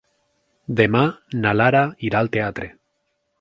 Demà 0.79 1.01
na 1.43 1.51
Lara 1.59 1.83
irà 2.09 2.23
al 2.23 2.33
teatre. 2.39 2.73